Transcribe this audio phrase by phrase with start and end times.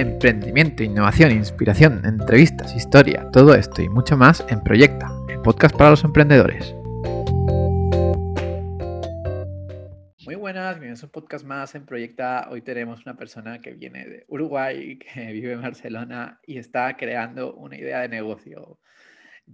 [0.00, 5.90] emprendimiento, innovación, inspiración, entrevistas, historia, todo esto y mucho más en Proyecta, el podcast para
[5.90, 6.74] los emprendedores.
[10.24, 12.48] Muy buenas, bienvenidos a un podcast más en Proyecta.
[12.50, 17.54] Hoy tenemos una persona que viene de Uruguay, que vive en Barcelona y está creando
[17.54, 18.78] una idea de negocio.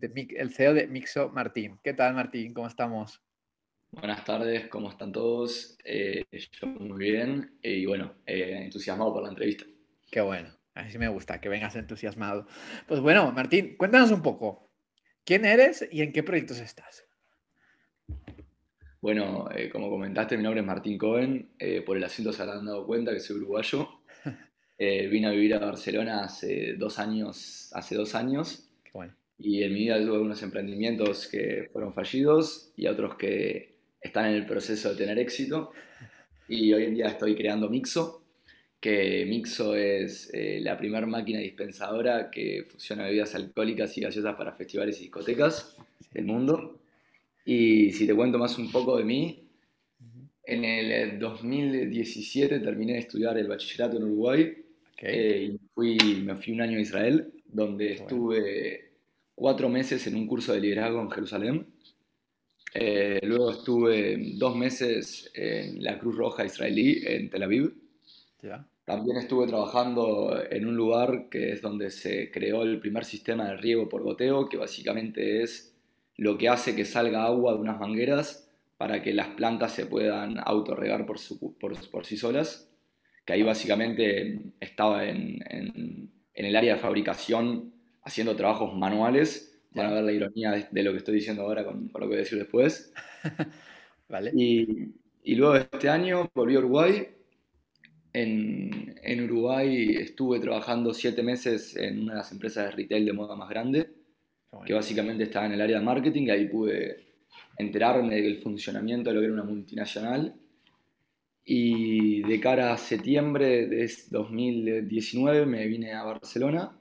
[0.01, 1.81] el CEO de Mixo, Martín.
[1.83, 2.55] ¿Qué tal, Martín?
[2.55, 3.21] ¿Cómo estamos?
[3.91, 5.77] Buenas tardes, ¿cómo están todos?
[5.83, 9.65] Eh, yo muy bien y bueno, eh, entusiasmado por la entrevista.
[10.11, 12.47] Qué bueno, así me gusta, que vengas entusiasmado.
[12.87, 14.71] Pues bueno, Martín, cuéntanos un poco,
[15.25, 17.05] ¿quién eres y en qué proyectos estás?
[19.01, 21.53] Bueno, eh, como comentaste, mi nombre es Martín Cohen,
[21.85, 23.89] por el acento se habrán dado cuenta que soy uruguayo.
[24.79, 28.69] vine a vivir a Barcelona hace dos años, hace dos años.
[28.83, 29.15] Qué bueno.
[29.39, 34.35] Y en mi vida tuve algunos emprendimientos que fueron fallidos y otros que están en
[34.35, 35.73] el proceso de tener éxito.
[36.49, 38.26] Y hoy en día estoy creando Mixo,
[38.87, 44.53] que Mixo es eh, la primera máquina dispensadora que fusiona bebidas alcohólicas y gaseosas para
[44.53, 45.77] festivales y discotecas
[46.13, 46.79] del mundo.
[47.45, 49.43] Y si te cuento más un poco de mí,
[50.45, 54.57] en el 2017 terminé de estudiar el bachillerato en Uruguay
[54.99, 58.93] eh, y fui, me fui un año a Israel, donde estuve
[59.35, 61.67] cuatro meses en un curso de liderazgo en Jerusalén.
[62.73, 67.75] Eh, luego estuve dos meses en la Cruz Roja israelí en Tel Aviv.
[68.87, 73.59] También estuve trabajando en un lugar que es donde se creó el primer sistema de
[73.59, 75.77] riego por goteo, que básicamente es
[76.17, 80.39] lo que hace que salga agua de unas mangueras para que las plantas se puedan
[80.39, 81.19] autorregar por,
[81.61, 82.71] por, por sí solas.
[83.27, 89.87] Que ahí básicamente estaba en, en, en el área de fabricación haciendo trabajos manuales van
[89.87, 92.21] a ver la ironía de, lo que estoy diciendo ahora con, lo que voy a
[92.21, 92.93] decir después.
[94.09, 94.33] vale.
[94.35, 97.09] Y, y, luego este año volví a Uruguay.
[98.17, 103.13] En, en, Uruguay estuve trabajando siete meses en una de las empresas de retail de
[103.13, 103.91] moda más grande,
[104.65, 107.05] que básicamente estaba en el área de marketing, y ahí pude
[107.59, 110.35] enterarme del funcionamiento de lo que era una multinacional.
[111.45, 116.73] Y de cara a septiembre de 2019 me vine a Barcelona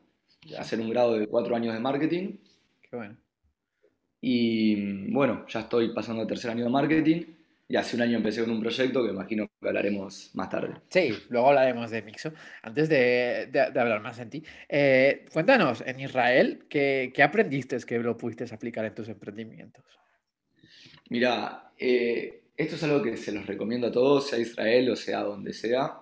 [0.57, 2.37] a hacer un grado de cuatro años de marketing
[2.95, 3.17] bueno.
[4.21, 7.21] Y bueno, ya estoy pasando al tercer año de marketing
[7.67, 10.75] y hace un año empecé con un proyecto que imagino que hablaremos más tarde.
[10.89, 12.31] Sí, luego hablaremos de Mixo.
[12.61, 18.45] Antes de, hablar más en ti, eh, cuéntanos, en Israel, ¿qué, aprendiste que lo pudiste
[18.53, 19.83] aplicar en tus emprendimientos?
[21.09, 25.21] Mira, eh, esto es algo que se los recomiendo a todos, sea Israel o sea
[25.21, 26.01] donde sea.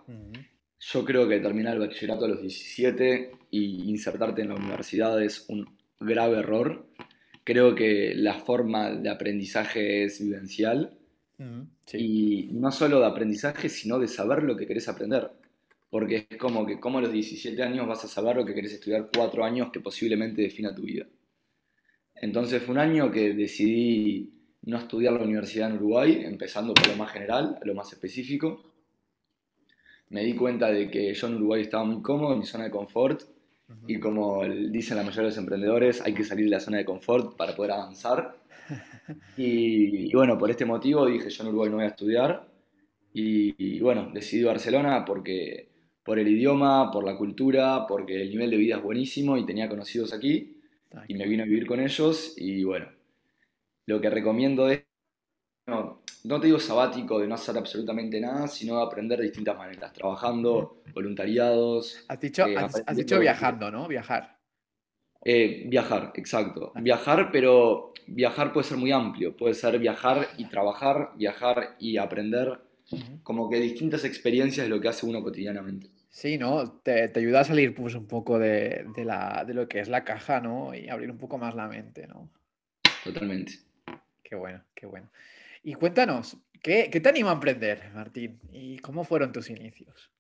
[0.80, 5.46] Yo creo que terminar el bachillerato a los 17 y insertarte en la universidad es
[5.48, 6.86] un grave error.
[7.46, 10.98] Creo que la forma de aprendizaje es vivencial.
[11.94, 15.32] Y no solo de aprendizaje, sino de saber lo que querés aprender.
[15.90, 18.74] Porque es como que, como a los 17 años vas a saber lo que querés
[18.74, 21.06] estudiar cuatro años que posiblemente defina tu vida.
[22.16, 24.32] Entonces fue un año que decidí
[24.64, 28.64] no estudiar la universidad en Uruguay, empezando por lo más general, a lo más específico.
[30.10, 32.72] Me di cuenta de que yo en Uruguay estaba muy cómodo, en mi zona de
[32.72, 33.24] confort,
[33.88, 36.86] y como dicen la mayoría de los emprendedores, hay que salir de la zona de
[36.86, 38.38] confort para poder avanzar.
[39.38, 42.48] Y, bueno, por este motivo dije, yo en Uruguay no voy a estudiar.
[43.14, 45.70] Y, bueno, decidí Barcelona porque
[46.04, 49.70] por el idioma, por la cultura, porque el nivel de vida es buenísimo y tenía
[49.70, 50.58] conocidos aquí.
[51.08, 52.34] Y me vine a vivir con ellos.
[52.38, 52.88] Y bueno,
[53.86, 54.84] lo que recomiendo es
[55.66, 59.58] no, no te digo sabático de no hacer absolutamente nada, sino de aprender de distintas
[59.58, 62.04] maneras, trabajando, voluntariados.
[62.08, 63.88] Has dicho, eh, has, dicho viajando, ¿no?
[63.88, 64.33] Viajar.
[65.26, 66.72] Eh, viajar, exacto.
[66.76, 66.82] Ah.
[66.82, 69.36] Viajar, pero viajar puede ser muy amplio.
[69.36, 72.60] Puede ser viajar y trabajar, viajar y aprender.
[73.24, 75.88] Como que distintas experiencias de lo que hace uno cotidianamente.
[76.10, 76.80] Sí, ¿no?
[76.84, 79.90] Te, te ayuda a salir pues, un poco de, de, la, de lo que es
[79.90, 80.76] la caja, ¿no?
[80.76, 82.30] Y abrir un poco más la mente, ¿no?
[83.04, 83.54] Totalmente.
[84.22, 85.10] Qué bueno, qué bueno.
[85.64, 88.40] Y cuéntanos, ¿qué, te anima a emprender, Martín?
[88.52, 90.12] ¿Y cómo fueron tus inicios?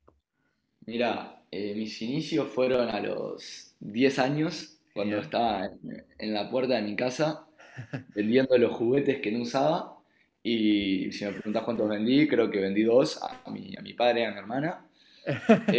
[0.86, 5.70] Mira, eh, mis inicios fueron a los 10 años, cuando estaba
[6.18, 7.48] en, la puerta de mi casa
[8.16, 9.98] vendiendo los juguetes que no usaba.
[10.44, 14.26] Y si me preguntas cuántos vendí, creo que vendí dos a mi, a mi padre
[14.26, 14.86] a mi hermana.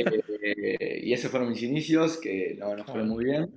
[0.46, 3.50] Eh, y esos fueron mis inicios, que no, no fueron muy bien.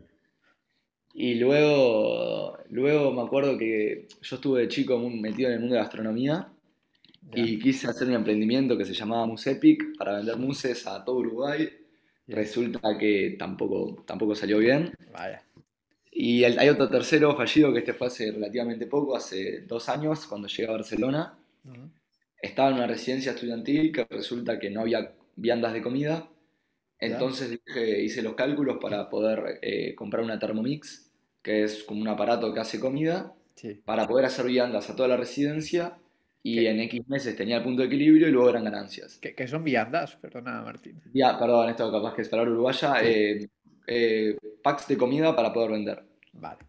[1.13, 5.79] Y luego, luego me acuerdo que yo estuve de chico metido en el mundo de
[5.79, 6.47] la gastronomía
[7.33, 11.69] y quise hacer un emprendimiento que se llamaba Musepic para vender muses a todo Uruguay.
[12.27, 14.93] Resulta que tampoco, tampoco salió bien.
[16.11, 20.47] Y hay otro tercero fallido que este fue hace relativamente poco, hace dos años, cuando
[20.47, 21.37] llegué a Barcelona.
[22.41, 26.29] Estaba en una residencia estudiantil que resulta que no había viandas de comida.
[26.99, 27.59] Entonces
[28.01, 32.59] hice los cálculos para poder eh, comprar una Thermomix, que es como un aparato que
[32.59, 33.33] hace comida,
[33.85, 35.97] para poder hacer viandas a toda la residencia
[36.43, 39.17] y en X meses tenía el punto de equilibrio y luego eran ganancias.
[39.17, 40.15] ¿Qué, son viandas?
[40.15, 41.01] Perdona, Martín.
[41.13, 42.95] Ya, perdón, esto capaz que es palabra uruguaya.
[43.03, 43.47] Eh,
[43.85, 46.03] eh, packs de comida para poder vender.
[46.33, 46.59] Vale.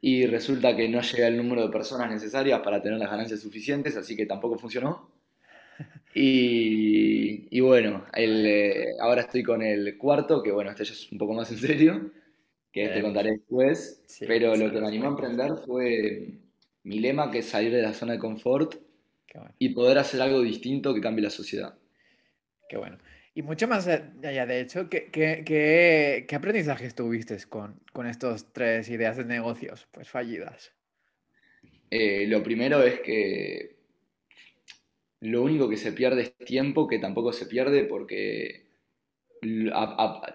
[0.00, 3.96] Y resulta que no llega el número de personas necesarias para tener las ganancias suficientes,
[3.96, 5.10] así que tampoco funcionó.
[6.14, 11.18] Y, bueno, el, eh, ahora estoy con el cuarto, que bueno, este ya es un
[11.18, 12.10] poco más en serio,
[12.72, 14.02] que te contaré después.
[14.26, 16.40] pero lo que me animó a emprender fue
[16.84, 18.76] mi lema, que es salir de la zona de confort
[19.58, 21.78] y poder hacer algo distinto que cambie la sociedad.
[22.68, 22.98] Qué bueno.
[23.34, 28.88] Y mucho más allá, de hecho, ¿qué, qué, qué, aprendizajes tuviste con, con estas tres
[28.88, 30.72] ideas de negocios pues fallidas?
[31.90, 33.76] Eh, lo primero es que
[35.20, 38.66] lo único que se pierde es tiempo, que tampoco se pierde porque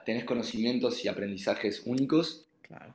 [0.06, 2.48] tenés conocimientos y aprendizajes únicos.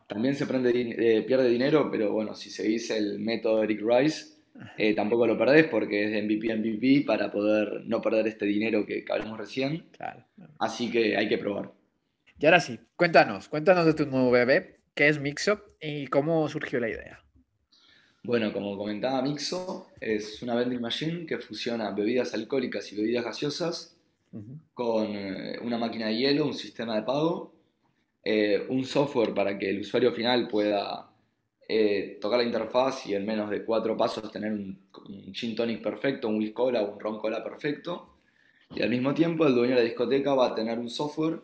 [0.06, 4.38] También se eh, pierde dinero, pero bueno, si seguís el método Eric Rice,
[4.76, 8.46] eh, tampoco lo perdés porque es de MVP a MVP para poder no perder este
[8.46, 9.86] dinero que, hablamos recién.
[10.58, 11.72] Así que hay que probar.
[12.38, 16.80] Y ahora sí, cuéntanos, cuéntanos de tu nuevo bebé, qué es Mixo y cómo surgió
[16.80, 17.20] la idea.
[18.22, 23.96] Bueno, como comentaba Mixo, es una vending machine que fusiona bebidas alcohólicas y bebidas gaseosas
[24.74, 27.54] con eh, una máquina de hielo, un sistema de pago,
[28.30, 31.10] eh, un software para que el usuario final pueda
[31.66, 34.78] eh, tocar la interfaz y en menos de cuatro pasos tener un,
[35.08, 38.16] un gin tonic perfecto, un whisky cola o un ron cola perfecto.
[38.74, 41.40] Y al mismo tiempo el dueño de la discoteca va a tener un software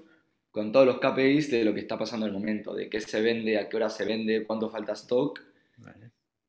[0.50, 3.22] con todos los KPIs de lo que está pasando en el momento, de qué se
[3.22, 5.40] vende, a qué hora se vende, cuánto falta stock.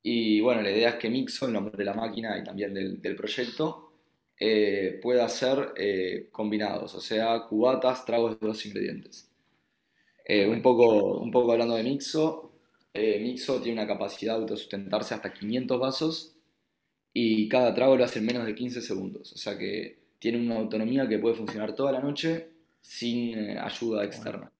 [0.02, 3.00] Y bueno, la idea es que Mixo, el nombre de la máquina y también del,
[3.00, 3.92] del proyecto,
[4.38, 9.25] eh, pueda ser eh, combinados, o sea, cubatas, tragos de dos ingredientes.
[10.28, 12.46] Un, poco, un poco hablando de Mixo,
[12.98, 16.36] eh, Mixo tiene una capacidad de autosustentarse hasta 500 vasos
[17.12, 19.32] y cada trago lo hace en menos de 15 segundos.
[19.32, 22.48] O sea que tiene una autonomía que puede funcionar toda la noche
[22.80, 24.50] sin eh, ayuda externa.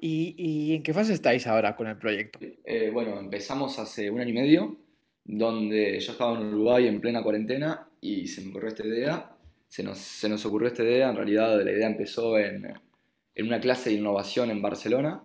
[0.00, 2.38] ¿Y, en qué fase estáis ahora con el proyecto?
[2.40, 4.76] Eh, bueno, empezamos hace un año y medio,
[5.24, 9.36] donde yo estaba en Uruguay en plena cuarentena y se me ocurrió esta idea.
[9.66, 12.64] Se nos, se nos ocurrió esta idea, en realidad la idea empezó en,
[13.38, 15.22] en una clase de innovación en Barcelona,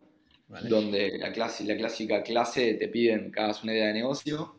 [0.70, 4.58] donde la, clase, la clásica clase te piden que hagas una idea de negocio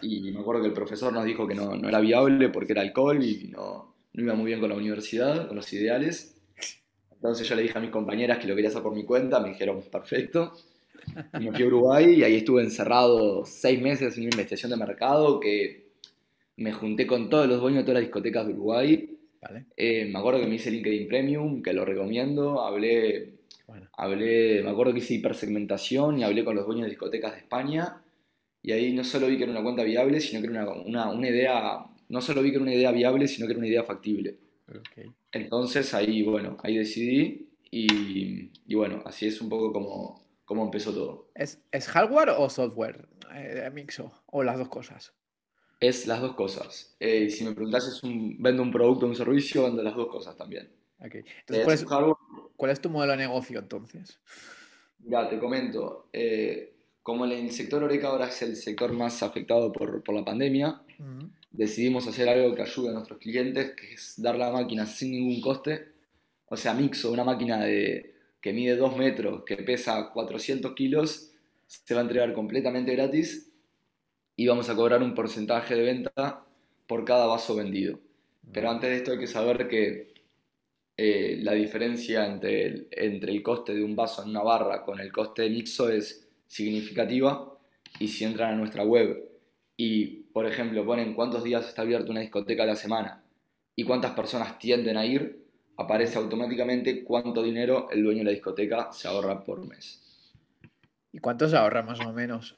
[0.00, 2.80] y me acuerdo que el profesor nos dijo que no, no era viable porque era
[2.80, 6.34] alcohol y no, no, iba muy bien con la universidad, con los ideales.
[7.12, 9.50] Entonces yo le dije a mis compañeras que lo quería hacer por mi cuenta, me
[9.50, 10.54] dijeron, perfecto.
[11.38, 14.78] Y me fui a Uruguay y ahí estuve encerrado seis meses en una investigación de
[14.78, 15.90] mercado que
[16.56, 19.10] me junté con todos los dueños de todas las discotecas de Uruguay.
[19.76, 23.34] Eh, me acuerdo que me hice LinkedIn Premium, que lo recomiendo, hablé
[23.96, 28.02] Hablé, me acuerdo que hice hipersegmentación y hablé con los dueños de discotecas de España.
[28.62, 31.28] Y ahí no solo vi que era una cuenta viable, sino que era una, una,
[31.28, 34.38] idea, no solo vi que era una idea viable, sino que era una idea factible.
[35.32, 40.92] Entonces ahí, bueno, ahí decidí y, y, bueno, así es un poco como, como empezó
[40.92, 41.30] todo.
[41.34, 44.12] ¿Es, ¿Es, hardware o software, eh, Mixo?
[44.26, 45.12] ¿O las dos cosas?
[45.86, 46.96] Es las dos cosas.
[46.98, 50.08] Eh, si me preguntas, es un, vendo un producto o un servicio, vendo las dos
[50.08, 50.70] cosas también.
[50.98, 51.84] Entonces,
[52.56, 54.18] ¿cuál, es, tu modelo de negocio entonces?
[55.00, 56.08] Ya, te comento.
[56.10, 60.80] Eh, como el sector Oreca ahora es el sector más afectado por, por la pandemia,
[61.50, 65.42] decidimos hacer algo que ayude a nuestros clientes, que es dar la máquina sin ningún
[65.42, 65.92] coste.
[66.46, 71.32] O sea, Mixo, una máquina de, que mide 2 metros, que pesa 400 kilos,
[71.66, 73.53] se va a entregar completamente gratis
[74.36, 76.44] y vamos a cobrar un porcentaje de venta
[76.86, 77.98] por cada vaso vendido.
[78.52, 80.12] Pero antes de esto hay que saber que
[80.96, 85.00] eh, la diferencia entre el, entre el coste de un vaso en una barra con
[85.00, 87.58] el coste de Mixo es significativa
[87.98, 89.28] y si entran a nuestra web
[89.76, 93.24] y, por ejemplo, ponen cuántos días está abierta una discoteca a la semana
[93.74, 95.44] y cuántas personas tienden a ir,
[95.76, 100.00] aparece automáticamente cuánto dinero el dueño de la discoteca se ahorra por mes.
[101.12, 102.56] ¿Y cuánto se ahorra más o menos?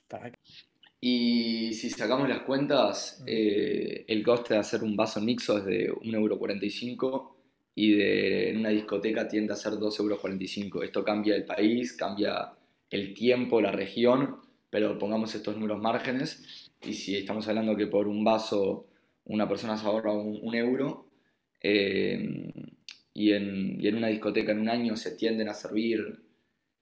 [1.09, 5.93] Y si sacamos las cuentas, eh, el coste de hacer un vaso mixo es de
[5.93, 7.31] 1,45€
[7.77, 10.85] y de, en una discoteca tiende a ser 2,45 euros.
[10.85, 12.55] Esto cambia el país, cambia
[12.91, 18.09] el tiempo, la región, pero pongamos estos números márgenes y si estamos hablando que por
[18.09, 18.89] un vaso
[19.27, 21.07] una persona se ahorra un, euro
[21.63, 22.53] eh,
[23.15, 26.21] y, en, y, en, una discoteca en un año se tienden a servir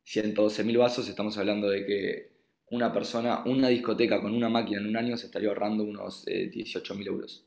[0.07, 2.34] 112.000 vasos, estamos hablando de que
[2.75, 7.01] una persona, una discoteca con una máquina en un año se estaría ahorrando unos 18.000
[7.01, 7.45] eh, euros.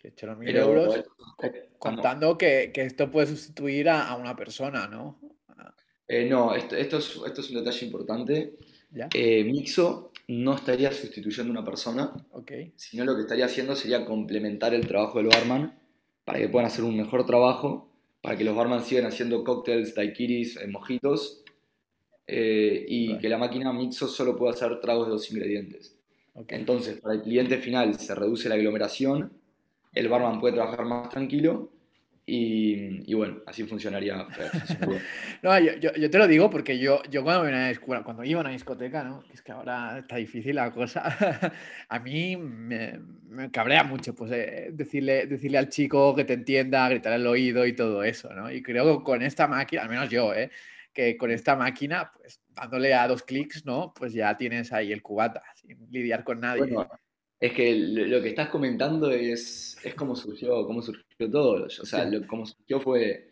[0.00, 1.04] Si echo los mil euros,
[1.78, 5.18] contando que, esto puede sustituir a, una persona, ¿no?
[6.06, 8.56] Eh, no, esto, esto, es, esto es un detalle importante.
[9.12, 12.72] Eh, Mixo no estaría sustituyendo a una persona, okay.
[12.76, 15.78] sino lo que estaría haciendo sería complementar el trabajo del barman
[16.24, 17.90] para que puedan hacer un mejor trabajo,
[18.22, 21.42] para que los barman sigan haciendo cócteles, daiquiris, eh, mojitos,
[22.30, 25.96] eh, y que la máquina Mixo solo pueda hacer tragos de dos ingredientes.
[26.48, 29.32] Entonces, para el cliente final se reduce la aglomeración,
[29.94, 31.70] el barman puede trabajar más tranquilo
[32.26, 34.26] y, bueno, así funcionaría.
[35.42, 38.40] no, yo, yo, te lo digo porque yo, yo cuando, iba a escuela, cuando iba
[38.40, 39.24] a una discoteca, ¿no?
[39.32, 41.02] es que ahora está difícil la cosa,
[41.88, 46.86] a mí me, me, cabrea mucho pues, eh, decirle, decirle al chico que te entienda,
[46.90, 48.32] gritar al oído y todo eso.
[48.34, 48.52] ¿no?
[48.52, 50.50] Y creo que con esta máquina, al menos yo, ¿eh?
[50.98, 53.94] Que con esta máquina, pues dándole a dos clics, ¿no?
[53.96, 56.74] Pues ya tienes ahí el cubata, sin lidiar con nadie.
[57.38, 61.66] Es que lo que estás comentando es, es cómo surgió, cómo surgió todo.
[61.66, 63.30] O sea, lo, como surgió fue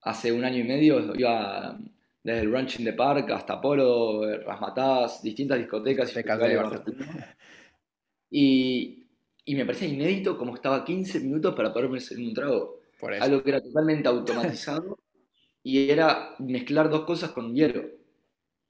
[0.00, 1.78] hace un año y medio, iba
[2.22, 6.16] desde el Ranch in the Park hasta Polo, Rasmataz, distintas discotecas
[8.30, 9.06] y,
[9.44, 12.80] y, me parecía inédito como estaba 15 minutos para poderme hacer un trago.
[13.20, 14.96] Algo que era totalmente automatizado
[15.62, 17.84] y era mezclar dos cosas con hielo.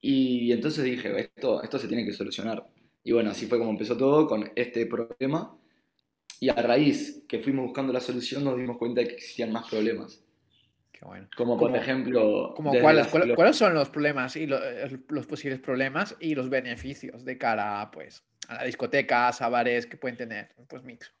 [0.01, 2.67] Y entonces dije, esto, esto se tiene que solucionar.
[3.03, 5.57] Y bueno, así fue como empezó todo con este problema.
[6.39, 9.69] Y a raíz que fuimos buscando la solución nos dimos cuenta de que existían más
[9.69, 10.23] problemas.
[10.91, 11.27] Qué bueno.
[11.35, 12.53] Como por ejemplo...
[12.55, 17.37] Como cuáles, cuáles, son los problemas y eh, los, posibles problemas y los beneficios de
[17.37, 21.13] cara pues, a las discotecas, a bares que pueden tener pues mix?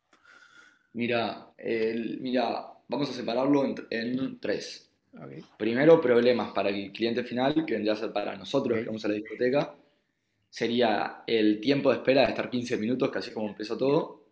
[0.91, 4.92] Mira, el, mira vamos a separarlo en, tres.
[5.57, 9.07] Primero, problemas para el cliente final, que vendría a ser para nosotros que vamos a
[9.07, 9.75] la discoteca
[10.53, 14.23] sería el tiempo de espera de estar 15 minutos, casi como empezó todo.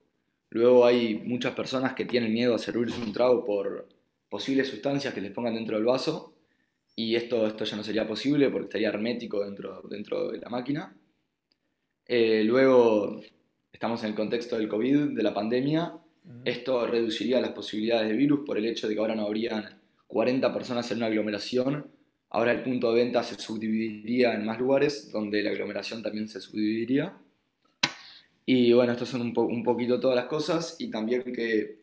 [0.51, 3.89] Luego hay muchas personas que tienen miedo a servirse un trago por
[4.29, 6.35] posibles sustancias que les pongan dentro del vaso
[6.95, 10.95] y esto, esto ya no sería posible porque estaría hermético dentro, dentro de la máquina.
[12.05, 13.19] Eh, luego
[13.73, 15.97] estamos en el contexto del COVID, de la pandemia.
[16.45, 19.80] Esto reduciría las posibilidades de virus por el hecho de que ahora no habrían
[20.11, 21.91] 40 personas en una aglomeración
[22.33, 26.39] Ahora el punto de venta se subdividiría en más lugares, donde la aglomeración también se
[26.39, 27.17] subdividiría.
[28.45, 31.81] Y bueno, estas son un, poquito todas las cosas y también que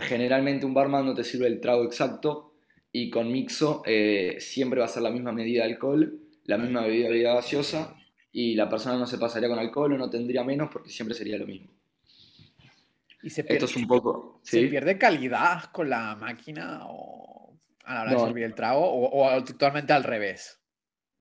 [0.00, 2.52] generalmente un barman no te sirve el trago exacto
[2.92, 6.82] y con mixo eh, siempre va a ser la misma medida de alcohol, la misma
[6.82, 7.96] bebida gaseosa
[8.30, 11.38] y la persona no se pasaría con alcohol o no tendría menos porque siempre sería
[11.38, 11.77] lo mismo.
[13.22, 17.94] ¿Y se pierde, Esto es un poco, ¿se pierde calidad con la máquina o a
[17.94, 20.60] la hora de servir el trago o, totalmente al revés?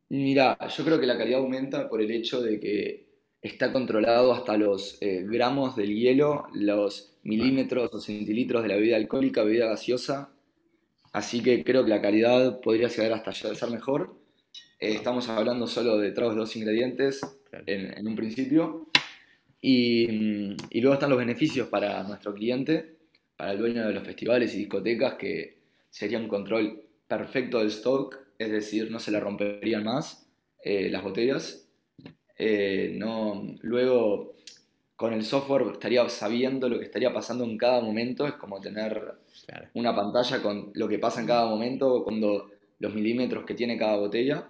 [0.10, 3.08] Mira, yo creo que la calidad aumenta por el hecho de que
[3.42, 8.96] está controlado hasta los eh, gramos del hielo, los milímetros o centilitros de la bebida
[8.96, 10.32] alcohólica, bebida gaseosa.
[11.12, 14.16] Así que creo que la calidad podría llegar hasta ser mejor.
[14.80, 17.22] Eh, estamos hablando solo de tragos de dos ingredientes
[17.66, 18.88] en, un principio.
[19.60, 22.98] Y, y, luego están los beneficios para nuestro cliente,
[23.36, 25.58] para el dueño de los festivales y discotecas que
[25.90, 30.30] sería un control perfecto del stock, es decir, no se le romperían más
[30.64, 31.68] eh, las botellas.
[32.38, 34.36] Eh, no, luego,
[34.96, 39.16] con el software estaría sabiendo lo que estaría pasando en cada momento, es como tener
[39.74, 43.98] una pantalla con lo que pasa en cada momento, cuando los milímetros que tiene cada
[43.98, 44.50] botella.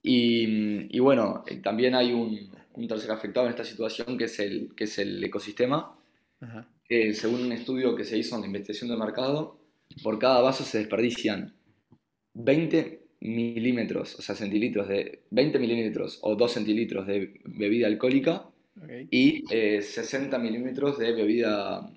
[0.00, 2.50] Y, bueno, eh, también hay un,
[2.86, 5.98] tercer afectado en esta situación que es el, que es el ecosistema.
[7.14, 9.58] según un estudio que se hizo en la investigación de mercado,
[10.02, 11.54] por cada vaso se desperdician
[12.34, 18.48] 20 milímetros, o sea, centilitros de 20 mililitros o 2 centilitros de bebida alcohólica
[19.10, 21.90] y 60 eh, milímetros de bebida,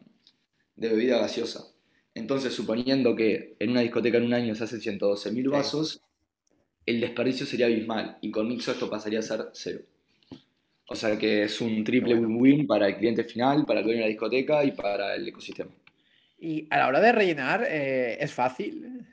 [0.76, 1.66] de bebida gaseosa.
[2.14, 6.02] Entonces, suponiendo que en una discoteca en un año se hacen 112.000 vasos,
[6.86, 9.82] el desperdicio sería abismal y con Mixo esto pasaría a ser cero.
[10.92, 14.08] O sea que es un triple win-win para el cliente final, para el dueño de
[14.08, 15.72] la discoteca y para el ecosistema.
[16.38, 19.08] Y a la hora de rellenar, eh, ¿es fácil?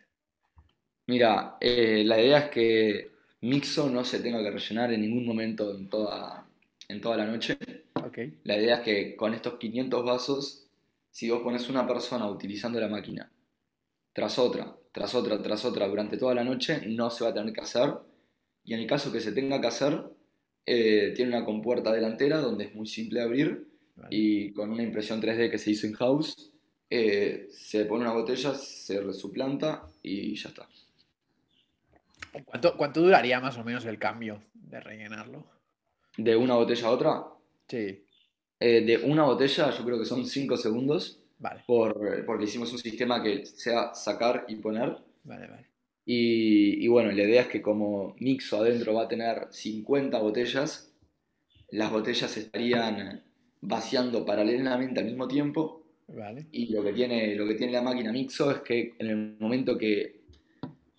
[1.06, 3.10] Mira, eh, la idea es que
[3.42, 6.48] Mixo no se tenga que rellenar en ningún momento en toda,
[6.88, 7.56] en toda la noche.
[7.94, 8.40] Okay.
[8.42, 10.66] La idea es que con estos 500 vasos,
[11.12, 13.30] si vos pones una persona utilizando la máquina
[14.12, 17.52] tras otra, tras otra, tras otra durante toda la noche, no se va a tener
[17.52, 17.94] que hacer.
[18.64, 20.17] Y en el caso que se tenga que hacer,
[20.70, 23.68] eh, tiene una compuerta delantera donde es muy simple de abrir
[24.10, 26.52] y con una impresión 3D que se hizo in-house
[26.90, 30.68] eh, se pone una botella, se resuplanta y ya está.
[32.44, 35.46] ¿Cuánto, ¿Cuánto duraría más o menos el cambio de rellenarlo?
[36.18, 37.24] ¿De una botella a otra?
[37.66, 38.04] Sí.
[38.60, 41.18] Eh, de una botella, yo creo que son 5 segundos.
[41.38, 41.62] Vale.
[41.66, 44.98] Por, porque hicimos un sistema que sea sacar y poner.
[45.24, 45.67] Vale, vale.
[46.10, 50.90] Y, y, bueno, la idea es que como Mixo adentro va a tener 50 botellas,
[51.70, 53.22] las botellas estarían
[53.60, 55.82] vaciando paralelamente al mismo tiempo.
[56.06, 56.46] Vale.
[56.50, 59.76] Y lo que, tiene, lo que tiene la máquina Mixo es que en el momento
[59.76, 60.22] que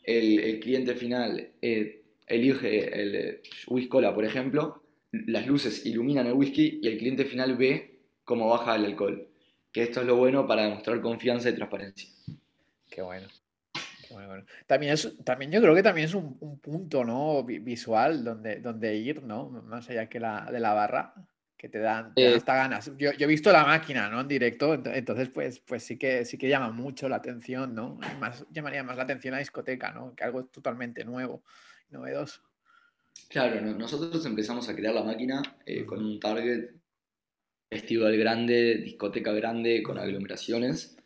[0.03, 6.33] el, el cliente final eh, elige el whisky cola, por ejemplo, las luces iluminan el
[6.33, 9.27] whisky y el cliente final ve cómo baja el alcohol.
[9.71, 12.07] Que esto es lo bueno para demostrar confianza y transparencia.
[12.91, 13.27] Qué bueno.
[14.67, 17.43] También, es, también yo creo que también es un, punto ¿no?
[17.43, 19.49] visual donde, donde ir, ¿no?
[19.49, 21.13] Más allá que la, de la barra,
[21.57, 22.91] que te dan, te hasta ganas.
[22.97, 24.21] Yo, yo, he visto la máquina, ¿no?
[24.21, 27.99] En directo, entonces pues, pues sí, que, sí que llama mucho la atención, ¿no?
[28.19, 30.15] más, llamaría más la atención la discoteca, ¿no?
[30.15, 31.43] Que algo totalmente nuevo,
[31.89, 32.41] novedoso.
[33.27, 36.71] Claro, nosotros empezamos a crear la máquina eh, con un target
[37.69, 40.97] festival grande, discoteca grande, con aglomeraciones,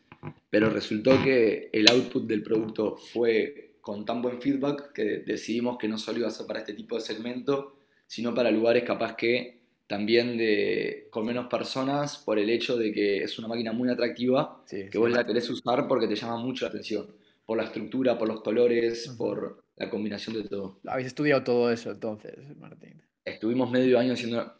[0.50, 5.88] pero resultó que el output del producto fue con tan buen feedback que decidimos que
[5.88, 7.76] no solo iba a ser para este tipo de segmento,
[8.06, 13.22] sino para lugares capaz que también de, con menos personas por el hecho de que
[13.22, 16.70] es una máquina muy atractiva, que vos la querés usar porque te llama mucho la
[16.70, 17.06] atención,
[17.44, 20.78] por la estructura, por los colores, por la combinación de todo.
[20.86, 23.02] Habéis estudiado todo eso entonces, Martín.
[23.24, 24.54] Estuvimos medio año haciendo...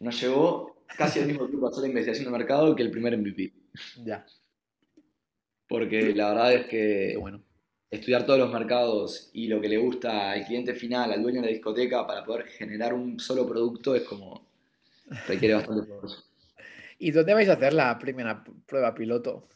[0.00, 3.52] Nos llevó casi al mismo tiempo hacer la investigación de mercado que el primer MVP.
[4.04, 4.26] Ya.
[5.68, 7.18] Porque la verdad es que
[7.90, 11.46] estudiar todos los mercados y lo que le gusta al cliente final, al dueño de
[11.46, 14.46] la discoteca, para poder generar un solo producto es como...
[15.26, 16.24] requiere bastante esfuerzo.
[16.98, 19.48] ¿Y dónde vais a hacer la primera prueba piloto?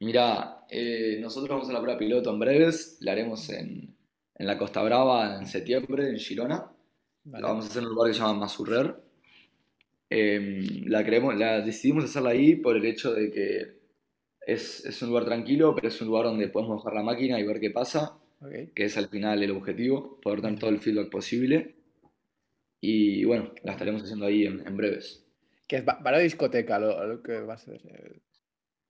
[0.00, 3.94] Mira, eh, nosotros vamos a la prueba piloto en breves, la haremos en,
[4.34, 6.70] en la Costa Brava en septiembre, en Girona.
[7.24, 8.94] La vamos a hacer en un lugar que se llama Masurrer.
[10.10, 13.83] Em, la, creemos, la decidimos hacerla ahí por el hecho de que
[14.46, 17.46] es, es, un lugar tranquilo, pero es un lugar donde podemos bajar la máquina y
[17.46, 18.18] ver qué pasa,
[18.74, 21.74] que es al final el objetivo, poder tener todo el feedback posible.
[22.80, 25.24] Y bueno, la estaremos haciendo ahí en, en breves.
[25.66, 27.80] Que es para discoteca lo, lo, que va a ser.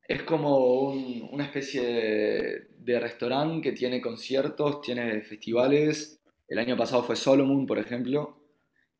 [0.06, 6.20] Es como una especie de, restaurante que tiene conciertos, tiene festivales.
[6.48, 8.40] El año pasado fue Solomon, por ejemplo.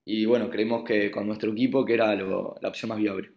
[0.05, 3.33] Y bueno, creemos que con nuestro equipo que era la opción más viable.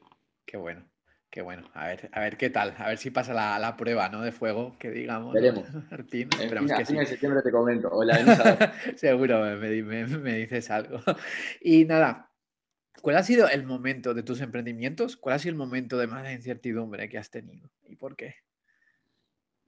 [0.46, 0.88] Qué bueno,
[1.30, 1.70] qué bueno.
[1.74, 4.22] A ver, a ver qué tal, a ver si pasa la, prueba ¿no?
[4.22, 5.34] de fuego, que digamos.
[5.34, 5.68] Veremos.
[5.92, 6.96] Martín, esperamos que sí.
[6.96, 7.90] de septiembre te comento.
[7.92, 11.00] Hola, Seguro me, me dices algo.
[11.62, 12.28] Y nada,
[13.02, 15.18] ¿Cuál ha sido el momento de tus emprendimientos?
[15.18, 17.70] ¿Cuál ha sido el momento de más incertidumbre que has tenido?
[17.88, 18.36] ¿Y por qué?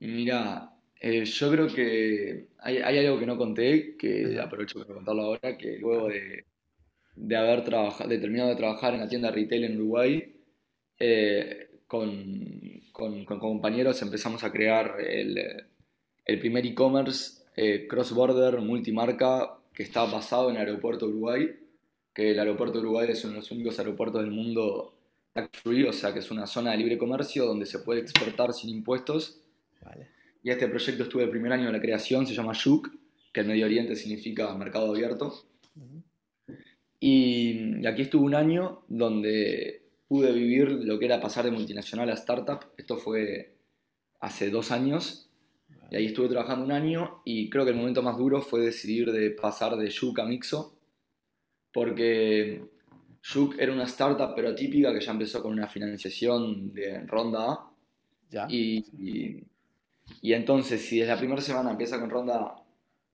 [0.00, 0.70] Mira,
[1.00, 5.78] eh, yo creo que hay, algo que no conté, que aprovecho para contarlo ahora, que
[5.78, 10.39] luego de, haber trabajado, de terminado de trabajar en la tienda retail en Uruguay,
[11.00, 15.66] eh, con, compañeros empezamos a crear el,
[16.38, 21.56] primer e-commerce eh, cross-border multimarca que está basado en el aeropuerto Uruguay
[22.14, 24.94] que el aeropuerto Uruguay es uno de los únicos aeropuertos del mundo
[25.32, 28.52] tax free, o sea que es una zona de libre comercio donde se puede exportar
[28.52, 29.40] sin impuestos.
[30.42, 32.90] Y este proyecto estuvo el primer año de la creación, se llama YUC,
[33.32, 35.44] que en Medio Oriente significa mercado abierto.
[36.98, 42.14] y, aquí estuve un año donde pude vivir lo que era pasar de multinacional a
[42.14, 42.72] startup.
[42.76, 43.54] Esto fue
[44.18, 45.30] hace dos años.
[45.88, 49.12] Y ahí estuve trabajando un año y creo que el momento más duro fue decidir
[49.12, 50.76] de pasar de Yuk a Mixo,
[51.72, 52.64] porque
[53.22, 57.70] Yuk era una startup pero típica que ya empezó con una financiación de ronda A.
[58.30, 58.46] ¿Ya?
[58.50, 59.44] Y,
[60.22, 62.64] y, entonces, si desde la primera semana empieza con ronda A,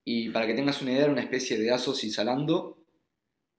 [0.02, 2.85] y para que tengas una idea, era una especie de Asos y Salando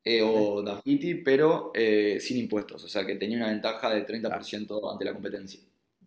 [0.09, 4.89] eh, o Dafiti, pero eh, sin impuestos, o sea que tenía una ventaja de 30%
[4.89, 5.59] ante la competencia.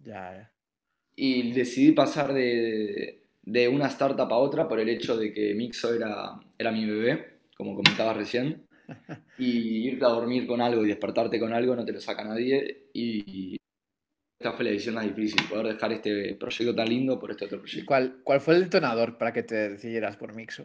[0.02, 0.50] Ya,
[1.14, 5.92] Y decidí pasar de, de, una startup a otra por el hecho de que Mixo
[5.92, 8.66] era, era mi bebé, como comentabas recién.
[9.38, 12.86] y irte a dormir con algo y despertarte con algo no te lo saca nadie.
[12.94, 13.58] Y
[14.38, 17.58] esta fue la decisión más difícil, poder dejar este proyecto tan lindo por este otro
[17.58, 17.86] proyecto.
[17.86, 20.64] ¿Cuál, cuál fue el detonador para que te decidieras por Mixo?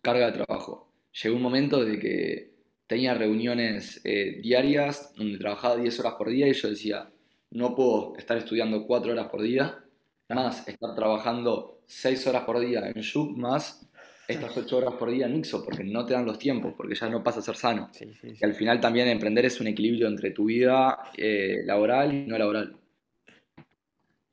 [0.00, 0.95] Carga de trabajo.
[1.22, 2.50] Llegó un momento de que
[2.86, 7.08] tenía reuniones eh, diarias donde trabajaba 10 horas por día y yo decía,
[7.50, 9.82] no puedo estar estudiando 4 horas por día,
[10.28, 13.86] más estar trabajando 6 horas por día en Shup, más
[14.28, 17.08] estas ocho horas por día en Mixo, porque no te dan los tiempos, porque ya
[17.08, 17.90] no pasa a ser sano.
[18.22, 22.36] Y al final también emprender es un equilibrio entre tu vida eh, laboral y no
[22.36, 22.76] laboral.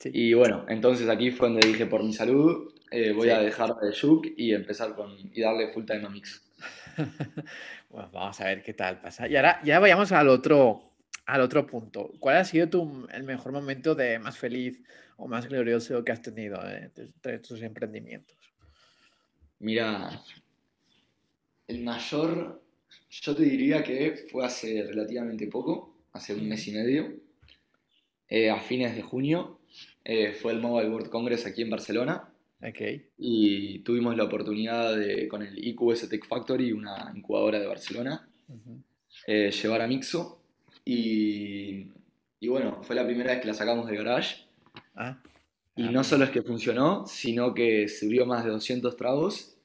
[0.06, 3.92] Y bueno, entonces aquí fue donde dije, por mi salud, eh, voy a dejar de
[3.92, 6.44] Shuk y empezar con, y darle full time a Mix.
[7.90, 9.28] bueno, vamos a ver qué tal pasa.
[9.28, 10.94] Y ahora ya vayamos al otro,
[11.26, 12.12] al otro punto.
[12.20, 14.82] ¿Cuál ha sido tu, el mejor momento de más feliz
[15.18, 18.38] o más glorioso que has tenido eh, entre tus emprendimientos?
[19.60, 20.22] Mira,
[21.68, 22.62] el mayor,
[23.10, 27.14] yo te diría que fue hace relativamente poco, hace un mes y medio,
[28.28, 29.60] eh, a fines de junio,
[30.04, 32.33] eh, fue el Mobile World Congress aquí en Barcelona.
[32.70, 33.10] Okay.
[33.18, 38.28] Y tuvimos la oportunidad de, con el IQS Tech Factory, una incubadora de Barcelona,
[39.28, 40.44] llevar a Mixo
[40.86, 41.88] y,
[42.48, 44.46] bueno, fue la primera vez que la sacamos de garage.
[44.96, 45.18] Ah.
[45.76, 49.56] Y ah, no solo es que funcionó, sino que subió más de 200 tragos,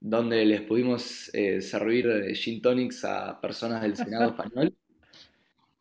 [0.00, 4.74] donde les pudimos eh, servir eh, gin tonics a personas del Senado español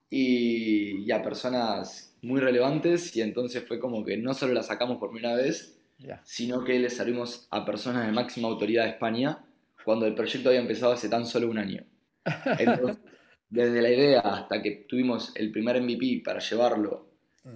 [0.10, 3.16] y, a personas muy relevantes.
[3.16, 5.80] Y entonces fue como que no solo la sacamos por primera vez,
[6.24, 9.46] sino que le servimos a personas de máxima autoridad de España
[9.84, 11.84] cuando el proyecto había empezado hace tan solo un año.
[12.58, 13.00] Entonces,
[13.50, 17.10] desde la idea hasta que tuvimos el primer MVP para llevarlo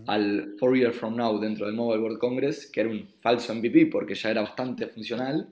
[0.06, 3.88] al Four Years From Now dentro del Mobile World Congress, que era un falso MVP
[3.88, 5.50] porque ya era bastante funcional,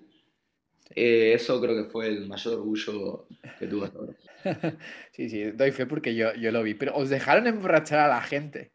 [0.93, 4.13] eh, eso creo que fue el mayor orgullo que tuve hasta ahora.
[5.11, 8.21] sí, sí, doy fe porque yo, yo lo vi, pero os dejaron emborrachar a la
[8.21, 8.71] gente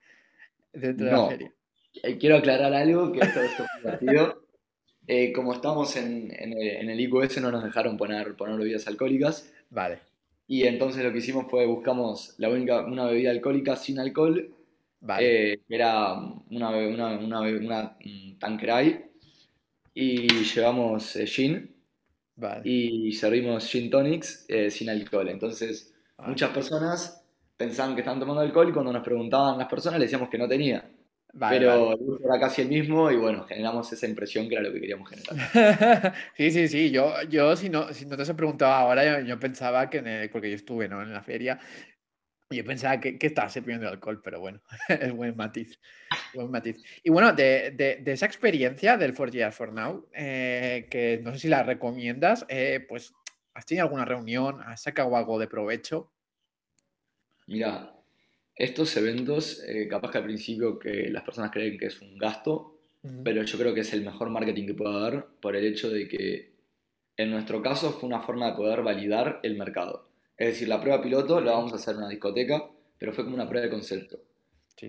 [0.72, 1.52] dentro de la feria.
[2.02, 3.98] Eh, quiero aclarar algo, que esto, esto fue
[5.06, 8.86] eh, como estamos en, en, el, en, el, IQS no nos dejaron poner, poner bebidas
[8.86, 9.52] alcohólicas.
[9.70, 9.98] Vale.
[10.46, 14.54] Y entonces lo que hicimos fue buscamos la única, una bebida alcohólica sin alcohol,
[15.00, 15.52] vale.
[15.52, 16.14] eh, era
[16.50, 17.96] una, una, una, una
[18.38, 19.04] Tanqueray,
[19.94, 21.74] y llevamos eh, gin,
[22.36, 22.62] vale.
[22.64, 25.28] y servimos gin tonics eh, sin alcohol.
[25.28, 27.24] Entonces muchas personas
[27.56, 30.48] pensaban que estaban tomando alcohol y cuando nos preguntaban las personas le decíamos que no
[30.48, 30.88] tenía
[31.38, 34.72] pero el gusto era casi el mismo y bueno, generamos esa impresión que era lo
[34.72, 36.14] que queríamos generar.
[36.36, 36.90] sí, sí, sí.
[36.90, 40.56] Yo, yo si, no, si no te has preguntado ahora, yo, pensaba que, porque yo
[40.56, 41.02] estuve ¿no?
[41.02, 41.58] en la feria,
[42.50, 45.78] yo pensaba que, que estaba sirviendo alcohol, pero bueno, es buen matiz.
[46.34, 46.82] Buen matiz.
[47.04, 51.32] Y bueno, de, de, de esa experiencia del 4 Years for Now, eh, que no
[51.32, 53.12] sé si la recomiendas, eh, pues,
[53.54, 54.60] ¿has tenido alguna reunión?
[54.62, 56.12] ¿Has sacado algo de provecho?
[57.46, 57.99] Mira,
[58.60, 62.76] estos eventos, eh, capaz que al principio que las personas creen que es un gasto,
[63.24, 66.06] pero yo creo que es el mejor marketing que puede haber por el hecho de
[66.06, 66.52] que
[67.16, 70.10] en nuestro caso fue una forma de poder validar el mercado.
[70.36, 73.36] Es decir, la prueba piloto la vamos a hacer en una discoteca, pero fue como
[73.36, 74.18] una prueba de concepto.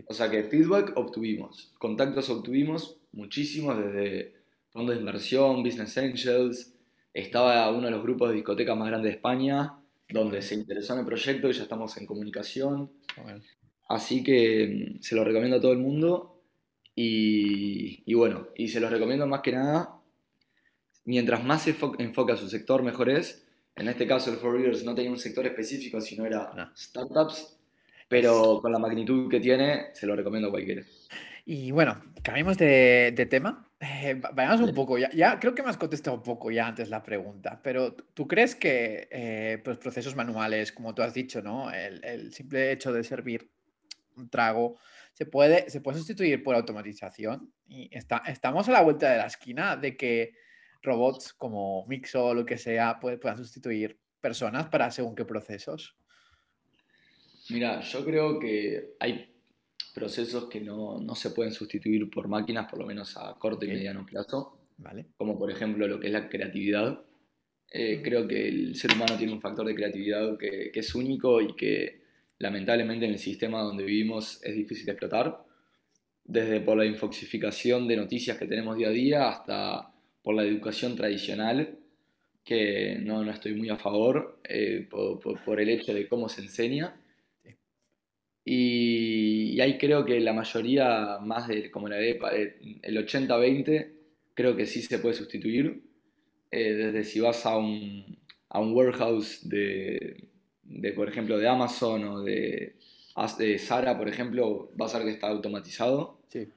[0.07, 4.36] O sea que feedback obtuvimos, contactos obtuvimos muchísimos desde
[4.69, 6.73] fondos de inversión, business angels,
[7.13, 9.77] estaba uno de los grupos de discotecas más grandes de España,
[10.10, 12.91] donde se interesó en el proyecto y ya estamos en comunicación.
[13.91, 16.41] Así que mm, se lo recomiendo a todo el mundo
[16.95, 20.01] y, bueno, y se los recomiendo más que nada,
[21.06, 23.47] mientras más se enfoca su sector, mejor es.
[23.75, 27.58] En este caso el Four Years no tenía un sector específico, sino era startups,
[28.08, 30.84] pero con la magnitud que tiene, se lo recomiendo a cualquiera.
[31.45, 33.67] Y bueno, cambiemos de, tema.
[33.80, 36.89] Eh, vayamos un poco, ya, ya, creo que me has contestado un poco ya antes
[36.89, 41.71] la pregunta, pero ¿tú crees que eh, pues procesos manuales, como tú has dicho, ¿no?
[41.71, 43.49] El, el simple hecho de servir
[44.15, 44.78] un trago,
[45.13, 47.54] se puede, se puede sustituir por automatización.
[47.67, 50.34] Y está, estamos a la vuelta de la esquina de que
[50.82, 55.95] robots como Mixo o lo que sea puedan sustituir personas para según qué procesos.
[57.50, 59.34] Mira, yo creo que hay
[59.93, 63.69] procesos que no, no se pueden sustituir por máquinas, por lo menos a corto y
[63.69, 64.58] mediano plazo.
[64.78, 65.08] Vale.
[65.17, 67.04] Como por ejemplo lo que es la creatividad.
[67.74, 71.41] Eh, creo que el ser humano tiene un factor de creatividad que, que es único
[71.41, 72.00] y que
[72.41, 75.43] lamentablemente en el sistema donde vivimos es difícil de explotar,
[76.23, 80.95] desde por la infoxificación de noticias que tenemos día a día hasta por la educación
[80.95, 81.77] tradicional,
[82.43, 86.95] que no, no estoy muy a favor eh, por, el hecho de cómo se enseña.
[88.43, 92.19] Y, ahí creo que la mayoría, más de como la de,
[92.82, 93.91] el 80-20,
[94.34, 95.84] creo que sí se puede sustituir.
[96.49, 98.17] Eh, desde si vas a un,
[98.49, 100.30] a un warehouse de,
[100.73, 102.75] de, por ejemplo, de Amazon o de,
[103.38, 106.19] de Sara, por ejemplo, va a ser que está automatizado.
[106.29, 106.47] Sí.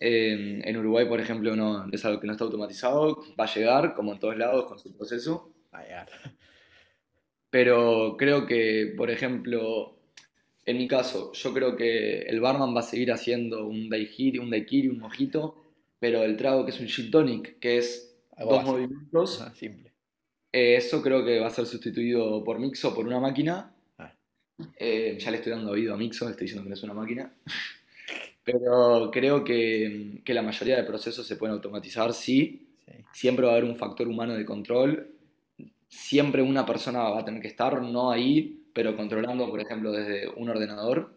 [0.00, 4.12] en Uruguay, por ejemplo, no, es algo que no está automatizado, va a llegar, como
[4.12, 5.50] en todos lados, con su proceso.
[5.74, 6.08] Va a llegar.
[7.50, 9.96] Pero creo que, por ejemplo,
[10.66, 14.50] en mi caso, yo creo que el barman va a seguir haciendo un daiquiri, un
[14.50, 15.56] daiquiri, un mojito,
[15.98, 19.87] pero el trago que es un gin tonic, que es dos movimientos, simple.
[20.58, 23.72] Eh, eso creo que va a ser sustituido por Mixo, por una máquina.
[23.96, 24.12] Ah.
[24.76, 26.94] Eh, ya le estoy dando oído a Mixo, le estoy diciendo que no es una
[26.94, 27.32] máquina.
[28.42, 32.66] Pero creo que, que, la mayoría de procesos se pueden automatizar, sí.
[33.12, 35.14] Siempre va a haber un factor humano de control.
[35.88, 40.28] Siempre una persona va a tener que estar, no ahí, pero controlando, por ejemplo, desde
[40.28, 41.12] un ordenador.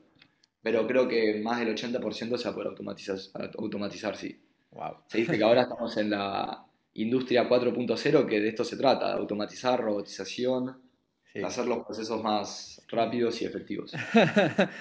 [0.62, 3.18] Pero creo que más del 80% se va a poder automatizar,
[3.58, 4.40] automatizar sí.
[4.72, 4.98] Wow.
[5.08, 9.14] Se dice que ahora estamos en la industria 4.0, que de esto se trata, de
[9.14, 10.82] automatizar, robotización,
[11.44, 13.94] hacer los procesos más rápidos y efectivos.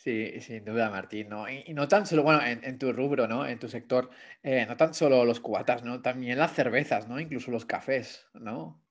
[0.00, 1.46] Sí, sin duda, Martín, ¿no?
[1.46, 3.46] Y, no tan solo, bueno, en, tu rubro, ¿no?
[3.46, 4.08] En tu sector,
[4.42, 6.00] eh, no tan solo los cubatas, ¿no?
[6.00, 7.20] También las cervezas, ¿no?
[7.20, 8.82] Incluso los cafés, ¿no?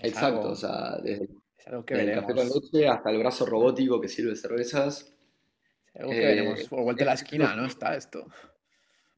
[0.00, 1.24] Exacto, o sea, desde,
[1.66, 5.12] el café con leche hasta el brazo robótico que sirve cervezas.
[5.92, 7.66] Es algo que veremos por vuelta de la esquina, ¿no?
[7.66, 8.28] Está esto.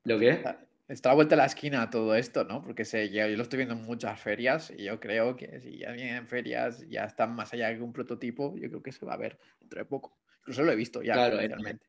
[0.05, 0.31] ¿Lo qué?
[0.31, 2.63] Está a vuelta de la esquina todo esto, ¿no?
[2.63, 5.91] Porque sé, yo, lo estoy viendo en muchas ferias y yo creo que si ya
[5.91, 9.17] vienen ferias, ya están más allá de un prototipo, yo creo que se va a
[9.17, 10.17] ver dentro de poco.
[10.41, 11.87] Incluso lo he visto ya, claro, realmente.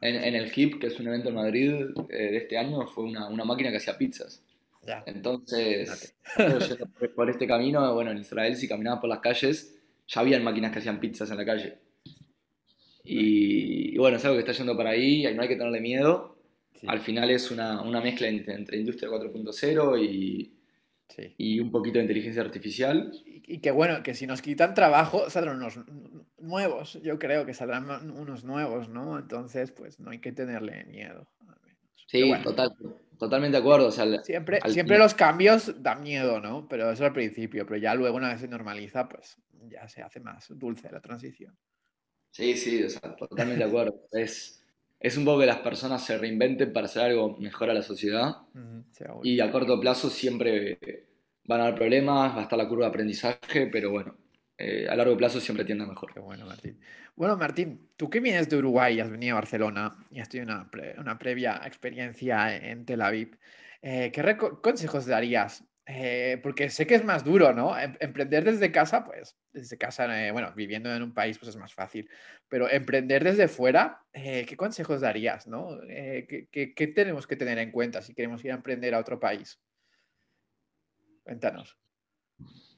[0.00, 1.72] En, el HIP, que es un evento en Madrid
[2.08, 4.42] eh, de este año, fue una, máquina que hacía pizzas.
[4.86, 5.02] Ya.
[5.06, 6.16] Entonces,
[7.14, 9.76] por este camino, bueno, en Israel, si caminabas por las calles,
[10.06, 11.78] ya habían máquinas que hacían pizzas en la calle.
[13.04, 16.31] Y, y bueno, es algo que está yendo para ahí, no hay que tenerle miedo
[16.86, 20.58] al final es una, mezcla entre, Industria 4.0 y,
[21.36, 23.12] y un poquito de inteligencia artificial.
[23.24, 25.78] Y, que bueno, que si nos quitan trabajo, saldrán unos
[26.38, 26.98] nuevos.
[27.02, 29.18] Yo creo que saldrán unos nuevos, ¿no?
[29.18, 31.28] Entonces, pues no hay que tenerle miedo.
[32.06, 32.74] Sí, total,
[33.18, 33.90] totalmente de acuerdo.
[33.90, 36.68] siempre siempre los cambios dan miedo, ¿no?
[36.68, 40.20] Pero eso al principio, pero ya luego una vez se normaliza, pues ya se hace
[40.20, 41.56] más dulce la transición.
[42.30, 42.84] Sí, sí,
[43.18, 44.08] totalmente de acuerdo.
[44.10, 44.61] Es,
[45.02, 48.36] es un poco que las personas se reinventen para hacer algo mejor a la sociedad.
[49.24, 50.78] y a corto plazo siempre
[51.44, 54.16] van a haber problemas, va a estar la curva de aprendizaje, pero bueno,
[54.56, 56.14] eh, a largo plazo siempre tiende mejor.
[56.14, 56.78] Qué bueno, Martín.
[57.16, 60.54] Bueno, Martín, tú que vienes de Uruguay y has venido a Barcelona y has tenido
[60.54, 63.36] una, una previa experiencia en Tel Aviv,
[63.82, 67.76] eh, ¿qué consejos darías eh, porque sé que es más duro, ¿no?
[67.78, 71.56] Em, emprender desde casa, pues desde casa, eh, bueno, viviendo en un país, pues es
[71.56, 72.08] más fácil.
[72.48, 75.80] Pero emprender desde fuera, eh, ¿qué consejos darías, no?
[75.88, 79.60] ¿qué, tenemos que tener en cuenta si queremos ir a emprender a otro país?
[81.24, 81.76] Cuéntanos.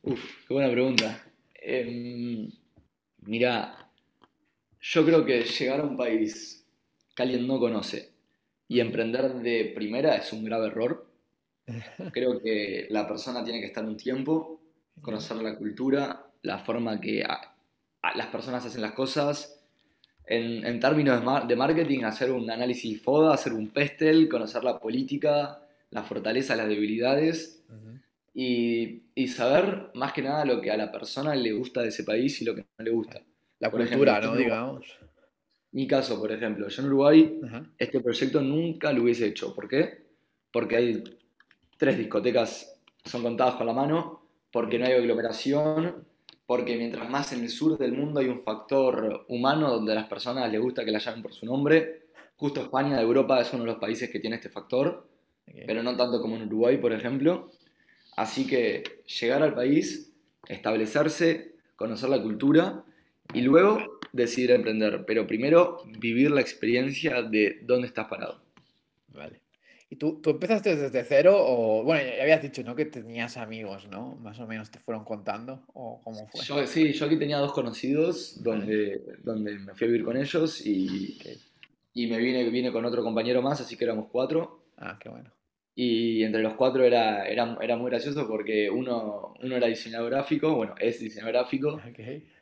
[0.03, 1.23] Uf, qué buena pregunta.
[1.55, 2.51] Em,
[3.23, 3.91] mira,
[4.81, 6.67] yo creo que llegar a un país
[7.15, 8.13] que alguien no conoce
[8.67, 11.14] y emprender de primera es un grave error
[12.13, 14.61] Creo que la persona tiene que estar un tiempo,
[15.01, 17.25] conocer la cultura, la forma que
[18.15, 19.61] las personas hacen las cosas.
[20.27, 26.03] En, términos de, marketing, hacer un análisis FODA, hacer un pestel, conocer la política, la
[26.03, 27.63] fortaleza, las debilidades
[28.35, 32.41] y, saber más que nada lo que a la persona le gusta de ese país
[32.43, 33.23] y lo que no le gusta.
[33.59, 34.35] La cultura, ¿no?
[34.35, 34.99] Digamos.
[35.73, 37.41] Mi caso, por ejemplo, yo en Uruguay
[37.79, 39.55] este proyecto nunca lo hubiese hecho.
[39.55, 40.05] ¿Por qué?
[40.53, 41.03] Porque hay
[41.85, 46.07] tres discotecas son contadas con la mano, porque no hay aglomeración,
[46.47, 50.07] porque mientras más en el sur del mundo hay un factor humano donde a las
[50.07, 52.07] personas les gusta que la llamen por su nombre.
[52.37, 55.07] Justo España de Europa es uno de los países que tiene este factor,
[55.67, 57.51] pero no tanto como en Uruguay, por ejemplo.
[58.17, 60.11] Así que llegar al país,
[60.49, 62.83] establecerse, conocer la cultura
[63.35, 65.05] y luego decidir emprender.
[65.07, 68.41] Pero primero vivir la experiencia de dónde estás parado.
[69.09, 69.44] Vale.
[69.91, 72.75] ¿Y tú, tú empezaste desde cero o, bueno, ya habías dicho, ¿no?
[72.75, 74.17] Que tenías amigos, ¿no?
[74.17, 76.67] Más o menos te fueron contando o cómo fue.
[76.67, 81.19] sí, yo aquí tenía dos conocidos donde, donde me fui a vivir con ellos y,
[81.93, 84.65] y me vine, vine con otro compañero más, así que éramos cuatro.
[84.77, 85.31] Ah, qué bueno.
[85.77, 90.55] Y entre los cuatro era, era, era muy gracioso porque uno, uno era diseñador gráfico,
[90.55, 91.81] bueno, es diseñador gráfico,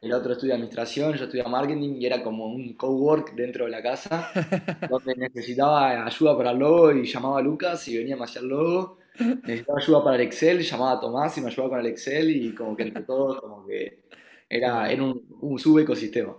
[0.02, 3.82] el otro estudia administración, yo estudia marketing y era como un cowork dentro de la
[3.82, 4.30] casa
[4.90, 8.98] donde necesitaba ayuda para el logo y llamaba a Lucas y venía a hacer logo,
[9.46, 12.54] necesitaba ayuda para el Excel, llamaba a Tomás y me ayudaba con el Excel y
[12.54, 14.02] como que entre todos como que
[14.50, 16.36] era, era un, un subecosistema.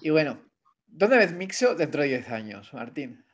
[0.00, 0.40] Y bueno,
[0.86, 3.24] ¿dónde ves Mixo dentro de 10 años, Martín?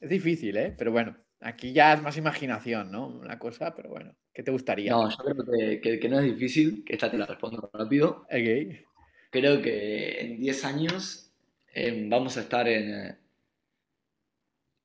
[0.00, 0.74] Es difícil, ¿eh?
[0.76, 1.16] Pero bueno.
[1.40, 3.08] Aquí ya es más imaginación, ¿no?
[3.08, 4.92] Una cosa, pero bueno, ¿qué te gustaría?
[4.92, 8.26] No, yo creo que, no es difícil, que esta te la respondo rápido.
[8.30, 8.76] Ok.
[9.30, 11.32] Creo que en 10 años
[11.72, 13.18] em, vamos a estar en, eh,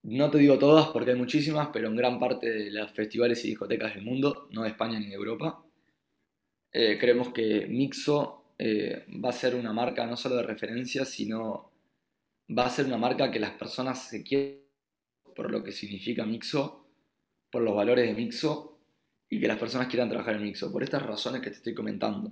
[0.04, 3.50] no te digo todas porque hay muchísimas, pero en gran parte de los festivales y
[3.50, 5.64] discotecas del mundo, no de España ni de Europa.
[6.72, 11.72] Eh, creemos que Mixo eh, va a ser una marca no solo de referencia, sino
[12.56, 14.65] va a ser una marca que las personas se quieren
[15.36, 16.86] por lo que significa Mixo,
[17.52, 18.80] por los valores de Mixo
[19.30, 20.72] y que las personas quieran trabajar en Mixo.
[20.72, 22.32] Por estas razones que te estoy comentando,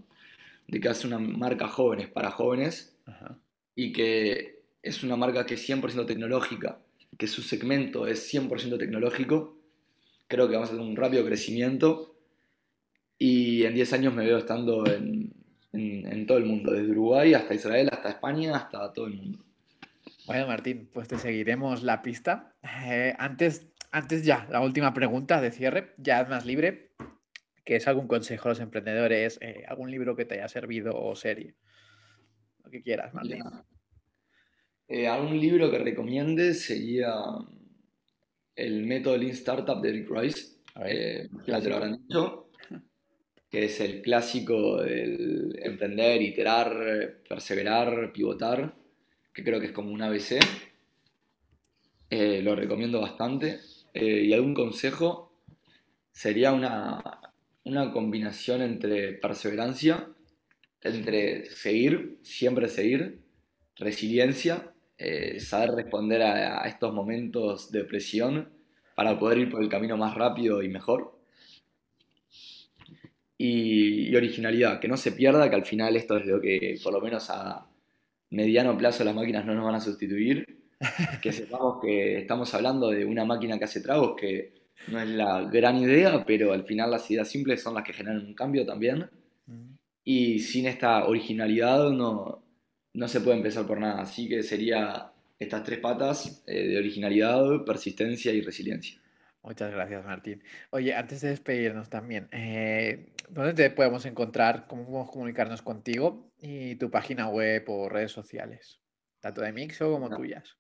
[0.68, 2.98] de que hace una marca jóvenes para jóvenes
[3.76, 6.80] y que es una marca que es 100% tecnológica,
[7.18, 9.58] que su segmento es 100% tecnológico,
[10.28, 12.16] creo que vamos a tener un rápido crecimiento
[13.18, 15.34] y en 10 años me veo estando en,
[15.74, 19.40] en, todo el mundo, desde Uruguay hasta Israel, hasta España, hasta todo el mundo.
[20.26, 22.56] Bueno, Martín, pues te seguiremos la pista.
[22.86, 26.94] Eh, antes, antes ya, la última pregunta de cierre, ya es más libre,
[27.66, 31.16] que es algún consejo a los emprendedores, eh, algún libro que te haya servido o
[31.16, 31.56] serie.
[32.64, 33.44] Lo que quieras, Martín.
[34.88, 37.14] Eh, algún libro que recomiende sería
[38.56, 40.54] El método Lean Startup de Rick Rice.
[40.76, 42.50] Ver, ya te lo habrán dicho
[43.54, 48.74] que es el clásico del emprender, iterar, perseverar, pivotar,
[49.34, 50.40] que creo que es como un ABC.
[52.10, 53.60] Eh, lo recomiendo bastante.
[53.94, 55.34] Eh, y algún consejo
[56.12, 57.02] sería una,
[57.92, 60.10] combinación entre perseverancia,
[60.82, 63.22] entre seguir, siempre seguir,
[63.76, 68.50] resiliencia, eh, saber responder a estos momentos de presión
[68.96, 71.14] para poder ir por el camino más rápido y mejor
[73.38, 77.02] y, originalidad, que no se pierda, que al final esto es lo que por lo
[77.02, 77.68] menos a
[78.34, 80.64] mediano plazo las máquinas no nos van a sustituir,
[81.22, 84.54] que sepamos que estamos hablando de una máquina que hace tragos, que
[84.88, 88.26] no es la gran idea, pero al final las ideas simples son las que generan
[88.26, 89.10] un cambio también.
[90.04, 92.44] Y sin esta originalidad no,
[92.94, 94.02] no se puede empezar por nada.
[94.02, 99.00] Así que sería estas tres patas eh, de originalidad, persistencia y resiliencia.
[99.44, 100.42] Muchas gracias, Martín.
[100.72, 104.68] Oye, antes de despedirnos también, eh, ¿dónde te podemos encontrar?
[104.68, 106.33] ¿Cómo podemos comunicarnos contigo?
[106.46, 108.82] Y tu página web o redes sociales,
[109.22, 110.58] tanto de Mixo como tuyas.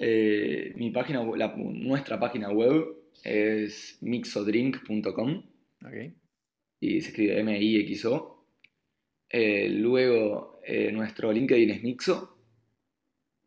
[0.00, 2.84] Eh, mi página, nuestra página web
[3.22, 5.44] es mixodrink.com.
[5.86, 6.16] Okay.
[6.80, 8.44] Y se escribe M-I-X-O.
[9.30, 10.60] Eh, luego,
[10.92, 12.36] nuestro LinkedIn es Mixo.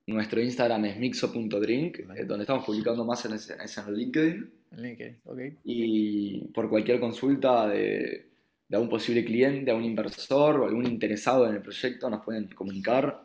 [0.06, 4.52] Nuestro Instagram es mixo.drink, donde estamos publicando más en, ese, en LinkedIn.
[4.78, 5.40] LinkedIn, ok.
[5.66, 8.37] Y por cualquier consulta de,
[8.68, 12.50] de un posible cliente, a un inversor o algún interesado en el proyecto, nos pueden
[12.50, 13.24] comunicar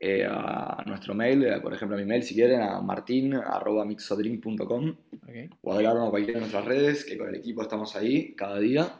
[0.00, 5.48] eh, a nuestro mail, eh, por ejemplo a mi mail si quieren, a martin.mixodrink.com okay.
[5.60, 8.96] o agregarnos a cualquiera de nuestras redes, que con el equipo estamos ahí cada día.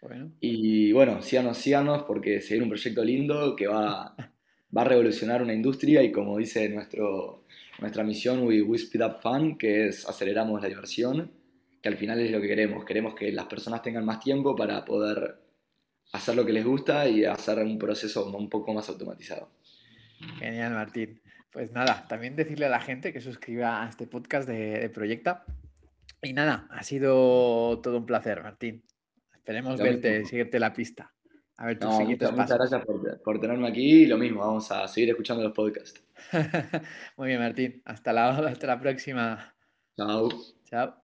[0.00, 0.32] Bueno.
[0.40, 4.16] Y bueno, síganos, síganos porque se viene un proyecto lindo que va,
[4.76, 7.44] va a revolucionar una industria y como dice nuestro,
[7.78, 11.30] nuestra misión We, We Speed Up Fun, que es aceleramos la diversión,
[11.82, 12.84] que al final es lo que queremos.
[12.84, 15.40] Queremos que las personas tengan más tiempo para poder
[16.12, 19.50] hacer lo que les gusta y hacer un proceso un poco más automatizado.
[20.38, 21.20] Genial, Martín.
[21.50, 25.44] Pues nada, también decirle a la gente que suscriba a este podcast de, Proyecta.
[26.22, 28.84] Y nada, ha sido todo un placer, Martín.
[29.34, 31.12] Esperemos verte, seguirte la pista.
[31.56, 34.88] A ver, no, muchas, muchas, gracias por, por, tenerme aquí y lo mismo, vamos a
[34.88, 36.02] seguir escuchando los podcasts.
[37.16, 37.82] Muy bien, Martín.
[37.84, 39.54] Hasta la, hasta la próxima.
[39.96, 40.28] Chao.
[40.64, 40.96] Chao.